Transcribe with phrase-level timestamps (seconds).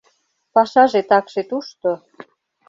[0.53, 1.89] Пашаже такше тушто...